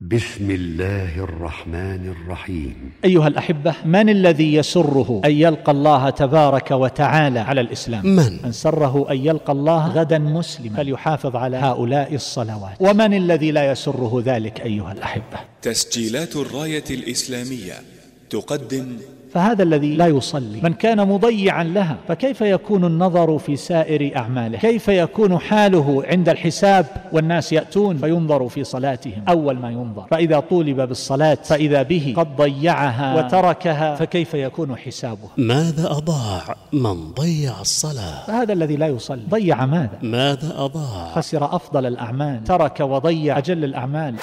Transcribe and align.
بسم 0.00 0.50
الله 0.50 1.18
الرحمن 1.18 2.08
الرحيم. 2.08 2.92
أيها 3.04 3.28
الأحبة 3.28 3.74
من 3.84 4.08
الذي 4.08 4.54
يسره 4.54 5.20
أن 5.24 5.30
يلقى 5.30 5.72
الله 5.72 6.10
تبارك 6.10 6.70
وتعالى 6.70 7.38
على 7.40 7.60
الإسلام؟ 7.60 8.06
من؟ 8.06 8.38
من 8.44 8.52
سره 8.52 9.10
أن 9.10 9.16
يلقى 9.16 9.52
الله 9.52 9.86
غدا 9.88 10.18
مسلما 10.18 10.76
فليحافظ 10.76 11.36
على 11.36 11.56
هؤلاء 11.56 12.14
الصلوات. 12.14 12.76
ومن 12.80 13.14
الذي 13.14 13.50
لا 13.50 13.70
يسره 13.72 14.22
ذلك 14.24 14.60
أيها 14.60 14.92
الأحبة؟ 14.92 15.38
تسجيلات 15.62 16.36
الراية 16.36 16.84
الإسلامية 16.90 17.74
تقدم 18.30 18.96
فهذا 19.34 19.62
الذي 19.62 19.96
لا 19.96 20.06
يصلي. 20.06 20.60
من 20.62 20.72
كان 20.72 21.08
مضيعا 21.08 21.64
لها 21.64 21.96
فكيف 22.08 22.40
يكون 22.40 22.84
النظر 22.84 23.38
في 23.38 23.56
سائر 23.56 24.16
أعماله؟ 24.16 24.58
كيف 24.58 24.88
يكون 24.88 25.38
حاله 25.38 26.02
عند 26.06 26.28
الحساب 26.28 26.86
والناس 27.12 27.52
يأتون 27.52 27.96
فينظر 27.96 28.48
في 28.48 28.64
صلاتهم؟ 28.64 29.22
أول 29.28 29.58
ما 29.58 29.70
ينظر. 29.70 30.06
فإذا 30.10 30.40
طولب 30.40 30.80
بالصلاة 30.80 31.38
فإذا 31.44 31.82
به 31.82 32.14
قد 32.16 32.36
ضيعها 32.36 33.16
وتركها 33.16 33.94
فكيف 33.94 34.34
يكون 34.34 34.76
حسابه؟ 34.76 35.28
ماذا 35.36 35.90
أضاع 35.90 36.56
من 36.72 37.12
ضيع 37.12 37.60
الصلاة؟ 37.60 38.26
فهذا 38.26 38.52
الذي 38.52 38.76
لا 38.76 38.86
يصلي. 38.86 39.22
ضيع 39.30 39.66
ماذا؟ 39.66 39.98
ماذا 40.02 40.54
أضاع؟ 40.56 41.12
خسر 41.14 41.56
أفضل 41.56 41.86
الأعمال 41.86 42.44
ترك 42.44 42.80
وضيع 42.80 43.38
أجل 43.38 43.64
الأعمال. 43.64 44.14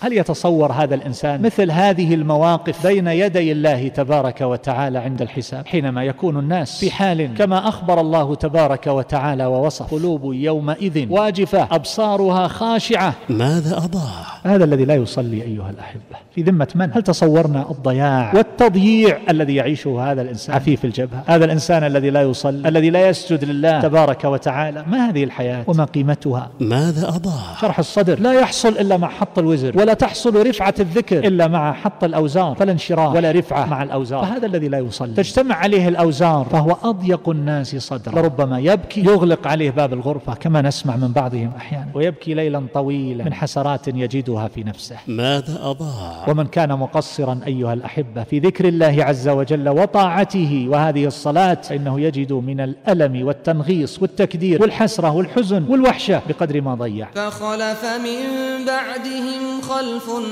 هل 0.00 0.12
يتصور 0.12 0.72
هذا 0.72 0.94
الإنسان 0.94 1.42
مثل 1.42 1.70
هذه 1.70 2.14
المواقف 2.14 2.86
بين 2.86 3.06
يدي 3.06 3.52
الله 3.52 3.88
تبارك 3.88 4.40
وتعالى 4.40 4.98
عند 4.98 5.22
الحساب 5.22 5.66
حينما 5.66 6.04
يكون 6.04 6.38
الناس 6.38 6.80
في 6.80 6.90
حال 6.90 7.34
كما 7.34 7.68
أخبر 7.68 8.00
الله 8.00 8.34
تبارك 8.34 8.86
وتعالى 8.86 9.46
ووصف 9.46 9.94
قلوب 9.94 10.34
يومئذ 10.34 11.06
واجفة 11.10 11.68
أبصارها 11.70 12.48
خاشعة. 12.48 13.14
ماذا 13.28 13.76
أضاع؟ 13.76 14.24
هذا 14.44 14.64
الذي 14.64 14.84
لا 14.84 14.94
يصلي 14.94 15.42
أيها 15.42 15.70
الأحبة. 15.70 16.28
في 16.34 16.42
ذمة 16.42 16.68
من؟ 16.74 16.90
هل 16.92 17.02
تصورنا 17.02 17.70
الضياع 17.70 18.34
والتضييع 18.34 19.18
الذي 19.30 19.54
يعيشه 19.54 20.12
هذا 20.12 20.22
الإنسان؟ 20.22 20.56
عفيف 20.56 20.84
الجبهة. 20.84 21.22
هذا 21.26 21.44
الإنسان 21.44 21.84
الذي 21.84 22.10
لا 22.10 22.22
يصلي 22.22 22.68
الذي 22.68 22.90
لا 22.90 23.08
يسجد 23.08 23.44
لله 23.44 23.80
تبارك 23.80 24.24
وتعالى 24.24 24.84
ما 24.86 25.10
هذه 25.10 25.24
الحياة؟ 25.24 25.64
وما 25.66 25.84
قيمتها؟ 25.84 26.50
ماذا 26.60 27.08
أضاع؟ 27.08 27.56
شرح 27.60 27.78
الصدر 27.78 28.20
لا 28.20 28.32
يحصل 28.32 28.68
إلا 28.68 28.96
مع 28.96 29.08
حط 29.08 29.38
الوزر. 29.38 29.76
ولا 29.88 29.94
تحصل 29.94 30.46
رفعة 30.46 30.74
الذكر. 30.80 31.18
إلا 31.18 31.48
مع 31.48 31.72
حط 31.72 32.04
الأوزار 32.04 32.54
فلا 32.54 32.72
انشراح. 32.72 33.12
ولا 33.12 33.32
رفعة. 33.32 33.66
مع 33.66 33.82
الأوزار. 33.82 34.24
فهذا 34.24 34.46
الذي 34.46 34.68
لا 34.68 34.78
يصلي. 34.78 35.14
تجتمع 35.14 35.54
عليه 35.54 35.88
الأوزار. 35.88 36.46
فهو 36.50 36.76
أضيق 36.82 37.28
الناس 37.28 37.76
صدرا. 37.76 38.14
لربما 38.20 38.58
يبكي. 38.58 39.00
يغلق 39.04 39.46
عليه 39.46 39.70
باب 39.70 39.92
الغرفة 39.92 40.34
كما 40.34 40.62
نسمع 40.62 40.96
من 40.96 41.08
بعضهم 41.08 41.52
أحيانا. 41.56 41.88
ويبكي 41.94 42.34
ليلا 42.34 42.66
طويلا. 42.74 43.24
من 43.24 43.34
حسرات 43.34 43.88
يجدها 43.88 44.48
في 44.48 44.64
نفسه. 44.64 44.96
ماذا 45.06 45.58
أضاع؟ 45.62 46.24
ومن 46.28 46.46
كان 46.46 46.78
مقصرا 46.78 47.40
أيها 47.46 47.72
الأحبة 47.72 48.22
في 48.22 48.38
ذكر 48.38 48.68
الله 48.68 49.04
عز 49.04 49.28
وجل 49.28 49.68
وطاعته 49.68 50.66
وهذه 50.68 51.06
الصلاة 51.06 51.54
فإنه 51.54 52.00
يجد 52.00 52.32
من 52.32 52.60
الألم 52.60 53.26
والتنغيص 53.26 54.02
والتكدير 54.02 54.62
والحسرة 54.62 55.10
والحزن 55.10 55.64
والوحشة 55.68 56.22
بقدر 56.28 56.60
ما 56.60 56.74
ضيع. 56.74 57.08
فخلف 57.14 57.84
من 57.84 58.64
بعدهم 58.66 59.60
خلف 59.62 59.77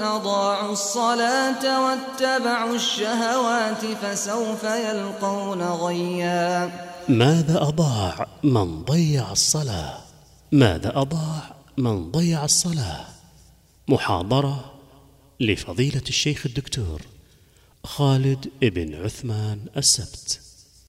أضاعوا 0.00 0.72
الصلاة 0.72 1.84
واتبعوا 1.84 2.74
الشهوات 2.74 3.84
فسوف 3.86 4.64
يلقون 4.64 5.62
غيا. 5.62 6.70
ماذا 7.08 7.62
أضاع 7.62 8.26
من 8.42 8.84
ضيع 8.84 9.32
الصلاة؟ 9.32 9.98
ماذا 10.52 10.92
أضاع 10.98 11.54
من 11.78 12.10
ضيع 12.10 12.44
الصلاة؟ 12.44 13.04
محاضرة 13.88 14.72
لفضيلة 15.40 16.02
الشيخ 16.08 16.46
الدكتور 16.46 17.02
خالد 17.84 18.50
ابن 18.62 18.94
عثمان 19.04 19.60
السبت. 19.76 20.47